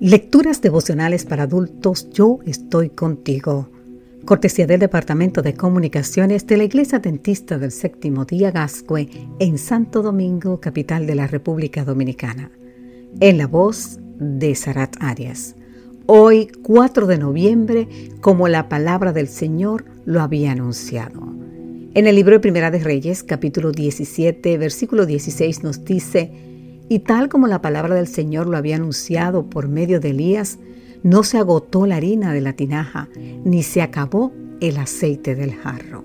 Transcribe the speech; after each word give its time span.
Lecturas 0.00 0.62
devocionales 0.62 1.26
para 1.26 1.42
adultos, 1.42 2.08
yo 2.08 2.38
estoy 2.46 2.88
contigo. 2.88 3.68
Cortesía 4.24 4.66
del 4.66 4.80
Departamento 4.80 5.42
de 5.42 5.52
Comunicaciones 5.52 6.46
de 6.46 6.56
la 6.56 6.64
Iglesia 6.64 7.00
Dentista 7.00 7.58
del 7.58 7.70
Séptimo 7.70 8.24
Día 8.24 8.50
Gascue 8.50 9.10
en 9.40 9.58
Santo 9.58 10.00
Domingo, 10.00 10.58
capital 10.58 11.06
de 11.06 11.16
la 11.16 11.26
República 11.26 11.84
Dominicana. 11.84 12.50
En 13.20 13.36
la 13.36 13.46
voz 13.46 13.98
de 14.18 14.54
Sarat 14.54 14.96
Arias. 15.00 15.54
Hoy, 16.06 16.48
4 16.62 17.06
de 17.06 17.18
noviembre, 17.18 17.86
como 18.22 18.48
la 18.48 18.70
palabra 18.70 19.12
del 19.12 19.28
Señor 19.28 19.84
lo 20.06 20.22
había 20.22 20.52
anunciado. 20.52 21.20
En 21.92 22.06
el 22.06 22.16
libro 22.16 22.36
de 22.36 22.40
Primera 22.40 22.70
de 22.70 22.78
Reyes, 22.78 23.22
capítulo 23.22 23.70
17, 23.70 24.56
versículo 24.56 25.04
16 25.04 25.62
nos 25.62 25.84
dice, 25.84 26.32
y 26.90 26.98
tal 26.98 27.28
como 27.28 27.46
la 27.46 27.62
palabra 27.62 27.94
del 27.94 28.08
Señor 28.08 28.48
lo 28.48 28.56
había 28.56 28.74
anunciado 28.74 29.46
por 29.46 29.68
medio 29.68 30.00
de 30.00 30.10
Elías, 30.10 30.58
no 31.04 31.22
se 31.22 31.38
agotó 31.38 31.86
la 31.86 31.94
harina 31.94 32.34
de 32.34 32.40
la 32.40 32.54
tinaja, 32.54 33.08
ni 33.44 33.62
se 33.62 33.80
acabó 33.80 34.32
el 34.60 34.76
aceite 34.76 35.36
del 35.36 35.54
jarro. 35.54 36.02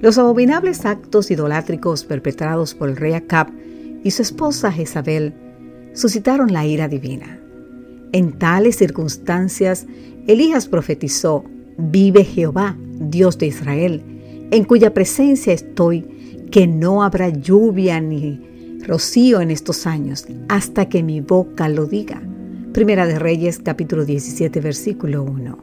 Los 0.00 0.18
abominables 0.18 0.84
actos 0.86 1.30
idolátricos 1.30 2.04
perpetrados 2.04 2.74
por 2.74 2.88
el 2.88 2.96
rey 2.96 3.12
Acab 3.12 3.52
y 4.02 4.10
su 4.10 4.22
esposa 4.22 4.72
Jezabel 4.72 5.34
suscitaron 5.92 6.52
la 6.52 6.66
ira 6.66 6.88
divina. 6.88 7.38
En 8.10 8.32
tales 8.32 8.74
circunstancias, 8.74 9.86
Elías 10.26 10.66
profetizó, 10.66 11.44
Vive 11.78 12.24
Jehová, 12.24 12.76
Dios 12.98 13.38
de 13.38 13.46
Israel, 13.46 14.02
en 14.50 14.64
cuya 14.64 14.92
presencia 14.92 15.52
estoy, 15.52 16.48
que 16.50 16.66
no 16.66 17.04
habrá 17.04 17.28
lluvia 17.28 18.00
ni 18.00 18.51
rocío 18.86 19.40
en 19.40 19.50
estos 19.50 19.86
años, 19.86 20.26
hasta 20.48 20.88
que 20.88 21.02
mi 21.02 21.20
boca 21.20 21.68
lo 21.68 21.86
diga. 21.86 22.22
Primera 22.72 23.06
de 23.06 23.18
Reyes 23.18 23.58
capítulo 23.58 24.04
17 24.04 24.60
versículo 24.60 25.22
1. 25.22 25.58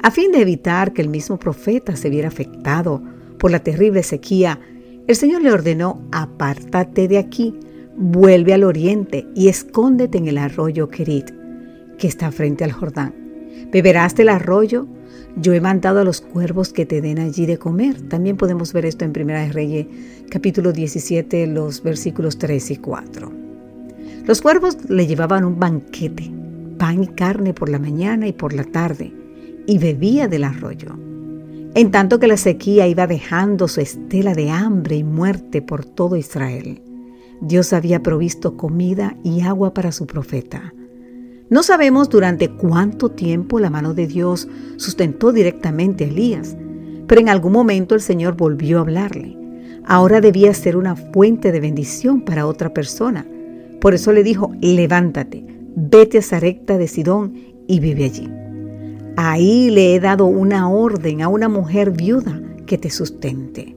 A 0.00 0.10
fin 0.10 0.32
de 0.32 0.40
evitar 0.40 0.92
que 0.92 1.02
el 1.02 1.08
mismo 1.08 1.38
profeta 1.38 1.96
se 1.96 2.10
viera 2.10 2.28
afectado 2.28 3.02
por 3.38 3.50
la 3.50 3.58
terrible 3.60 4.02
sequía, 4.02 4.60
el 5.06 5.16
Señor 5.16 5.42
le 5.42 5.52
ordenó, 5.52 6.02
apártate 6.12 7.08
de 7.08 7.18
aquí, 7.18 7.54
vuelve 7.96 8.52
al 8.52 8.64
oriente 8.64 9.26
y 9.34 9.48
escóndete 9.48 10.18
en 10.18 10.28
el 10.28 10.38
arroyo 10.38 10.88
Kerit, 10.88 11.30
que 11.98 12.06
está 12.06 12.30
frente 12.30 12.64
al 12.64 12.72
Jordán. 12.72 13.14
Beberás 13.72 14.14
del 14.14 14.28
arroyo 14.28 14.86
yo 15.40 15.52
he 15.52 15.60
mandado 15.60 16.00
a 16.00 16.04
los 16.04 16.20
cuervos 16.20 16.72
que 16.72 16.86
te 16.86 17.00
den 17.00 17.18
allí 17.18 17.46
de 17.46 17.58
comer. 17.58 18.00
También 18.08 18.36
podemos 18.36 18.72
ver 18.72 18.84
esto 18.84 19.04
en 19.04 19.12
Primera 19.12 19.42
de 19.42 19.52
Reyes, 19.52 19.86
capítulo 20.30 20.72
17, 20.72 21.46
los 21.46 21.82
versículos 21.82 22.38
3 22.38 22.72
y 22.72 22.76
4. 22.76 23.32
Los 24.26 24.42
cuervos 24.42 24.90
le 24.90 25.06
llevaban 25.06 25.44
un 25.44 25.58
banquete, 25.58 26.30
pan 26.76 27.04
y 27.04 27.08
carne 27.08 27.54
por 27.54 27.68
la 27.68 27.78
mañana 27.78 28.26
y 28.26 28.32
por 28.32 28.52
la 28.52 28.64
tarde, 28.64 29.12
y 29.66 29.78
bebía 29.78 30.28
del 30.28 30.44
arroyo. 30.44 30.98
En 31.74 31.90
tanto 31.90 32.18
que 32.18 32.26
la 32.26 32.36
sequía 32.36 32.88
iba 32.88 33.06
dejando 33.06 33.68
su 33.68 33.80
estela 33.80 34.34
de 34.34 34.50
hambre 34.50 34.96
y 34.96 35.04
muerte 35.04 35.62
por 35.62 35.84
todo 35.84 36.16
Israel, 36.16 36.82
Dios 37.40 37.72
había 37.72 38.02
provisto 38.02 38.56
comida 38.56 39.16
y 39.22 39.42
agua 39.42 39.72
para 39.72 39.92
su 39.92 40.06
profeta. 40.06 40.74
No 41.50 41.62
sabemos 41.62 42.10
durante 42.10 42.50
cuánto 42.50 43.08
tiempo 43.08 43.58
la 43.58 43.70
mano 43.70 43.94
de 43.94 44.06
Dios 44.06 44.46
sustentó 44.76 45.32
directamente 45.32 46.04
a 46.04 46.08
Elías, 46.08 46.58
pero 47.06 47.22
en 47.22 47.30
algún 47.30 47.52
momento 47.52 47.94
el 47.94 48.02
Señor 48.02 48.36
volvió 48.36 48.76
a 48.76 48.80
hablarle. 48.82 49.34
Ahora 49.86 50.20
debía 50.20 50.52
ser 50.52 50.76
una 50.76 50.94
fuente 50.94 51.50
de 51.50 51.60
bendición 51.60 52.20
para 52.20 52.46
otra 52.46 52.74
persona. 52.74 53.26
Por 53.80 53.94
eso 53.94 54.12
le 54.12 54.24
dijo, 54.24 54.52
levántate, 54.60 55.42
vete 55.74 56.18
a 56.18 56.22
Zarecta 56.22 56.76
de 56.76 56.86
Sidón 56.86 57.32
y 57.66 57.80
vive 57.80 58.04
allí. 58.04 58.28
Ahí 59.16 59.70
le 59.70 59.94
he 59.94 60.00
dado 60.00 60.26
una 60.26 60.68
orden 60.68 61.22
a 61.22 61.28
una 61.28 61.48
mujer 61.48 61.92
viuda 61.92 62.42
que 62.66 62.76
te 62.76 62.90
sustente. 62.90 63.74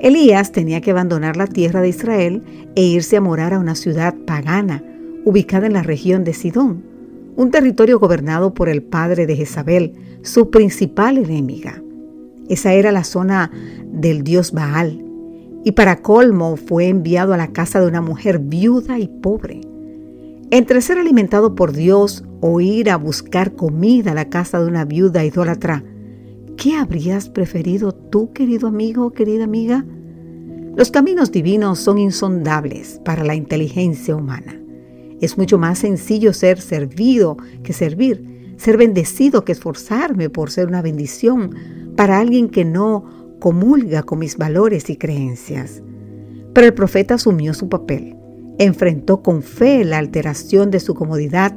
Elías 0.00 0.52
tenía 0.52 0.80
que 0.80 0.92
abandonar 0.92 1.36
la 1.36 1.48
tierra 1.48 1.82
de 1.82 1.90
Israel 1.90 2.42
e 2.74 2.82
irse 2.82 3.18
a 3.18 3.20
morar 3.20 3.52
a 3.52 3.58
una 3.58 3.74
ciudad 3.74 4.14
pagana 4.26 4.82
ubicada 5.26 5.66
en 5.66 5.74
la 5.74 5.82
región 5.82 6.24
de 6.24 6.32
Sidón 6.32 6.93
un 7.36 7.50
territorio 7.50 7.98
gobernado 7.98 8.54
por 8.54 8.68
el 8.68 8.82
padre 8.82 9.26
de 9.26 9.36
Jezabel, 9.36 9.92
su 10.22 10.50
principal 10.50 11.18
enemiga. 11.18 11.82
Esa 12.48 12.72
era 12.72 12.92
la 12.92 13.04
zona 13.04 13.50
del 13.86 14.22
dios 14.22 14.52
Baal, 14.52 15.04
y 15.64 15.72
para 15.72 16.02
colmo 16.02 16.56
fue 16.56 16.88
enviado 16.88 17.32
a 17.32 17.36
la 17.36 17.52
casa 17.52 17.80
de 17.80 17.86
una 17.86 18.02
mujer 18.02 18.38
viuda 18.38 18.98
y 18.98 19.08
pobre. 19.08 19.62
Entre 20.50 20.80
ser 20.82 20.98
alimentado 20.98 21.54
por 21.54 21.72
Dios 21.72 22.22
o 22.40 22.60
ir 22.60 22.90
a 22.90 22.96
buscar 22.96 23.54
comida 23.54 24.12
a 24.12 24.14
la 24.14 24.28
casa 24.28 24.60
de 24.60 24.66
una 24.66 24.84
viuda 24.84 25.24
idólatra, 25.24 25.82
¿qué 26.56 26.76
habrías 26.76 27.30
preferido 27.30 27.92
tú, 27.92 28.32
querido 28.32 28.68
amigo 28.68 29.06
o 29.06 29.10
querida 29.10 29.44
amiga? 29.44 29.84
Los 30.76 30.90
caminos 30.90 31.32
divinos 31.32 31.78
son 31.78 31.98
insondables 31.98 33.00
para 33.04 33.24
la 33.24 33.34
inteligencia 33.34 34.14
humana. 34.14 34.63
Es 35.20 35.38
mucho 35.38 35.58
más 35.58 35.78
sencillo 35.78 36.32
ser 36.32 36.60
servido 36.60 37.36
que 37.62 37.72
servir, 37.72 38.54
ser 38.56 38.76
bendecido 38.76 39.44
que 39.44 39.52
esforzarme 39.52 40.30
por 40.30 40.50
ser 40.50 40.66
una 40.66 40.82
bendición 40.82 41.54
para 41.96 42.18
alguien 42.18 42.48
que 42.48 42.64
no 42.64 43.04
comulga 43.40 44.02
con 44.02 44.18
mis 44.18 44.36
valores 44.36 44.90
y 44.90 44.96
creencias. 44.96 45.82
Pero 46.52 46.66
el 46.66 46.74
profeta 46.74 47.14
asumió 47.14 47.54
su 47.54 47.68
papel, 47.68 48.16
enfrentó 48.58 49.22
con 49.22 49.42
fe 49.42 49.84
la 49.84 49.98
alteración 49.98 50.70
de 50.70 50.80
su 50.80 50.94
comodidad 50.94 51.56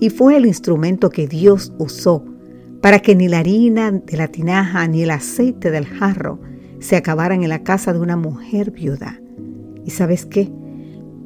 y 0.00 0.10
fue 0.10 0.36
el 0.36 0.46
instrumento 0.46 1.10
que 1.10 1.26
Dios 1.26 1.72
usó 1.78 2.24
para 2.80 2.98
que 2.98 3.14
ni 3.14 3.28
la 3.28 3.38
harina 3.38 3.90
de 3.90 4.16
la 4.16 4.28
tinaja 4.28 4.86
ni 4.86 5.02
el 5.02 5.10
aceite 5.10 5.70
del 5.70 5.86
jarro 5.86 6.38
se 6.80 6.96
acabaran 6.96 7.42
en 7.42 7.48
la 7.48 7.62
casa 7.62 7.94
de 7.94 8.00
una 8.00 8.16
mujer 8.16 8.70
viuda. 8.72 9.18
¿Y 9.86 9.90
sabes 9.90 10.26
qué? 10.26 10.52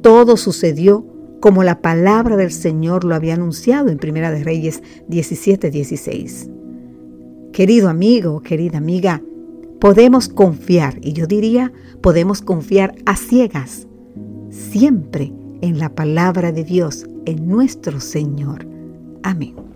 Todo 0.01 0.37
sucedió 0.37 1.05
como 1.39 1.63
la 1.63 1.81
palabra 1.81 2.35
del 2.35 2.51
Señor 2.51 3.03
lo 3.03 3.15
había 3.15 3.35
anunciado 3.35 3.89
en 3.89 3.97
Primera 3.97 4.31
de 4.31 4.43
Reyes 4.43 4.81
17:16. 5.07 6.49
Querido 7.51 7.89
amigo, 7.89 8.41
querida 8.41 8.77
amiga, 8.77 9.21
podemos 9.79 10.29
confiar, 10.29 10.99
y 11.01 11.13
yo 11.13 11.27
diría, 11.27 11.71
podemos 12.01 12.41
confiar 12.41 12.95
a 13.05 13.15
ciegas, 13.15 13.87
siempre 14.49 15.31
en 15.61 15.79
la 15.79 15.89
palabra 15.95 16.51
de 16.51 16.63
Dios, 16.63 17.05
en 17.25 17.47
nuestro 17.47 17.99
Señor. 17.99 18.67
Amén. 19.23 19.68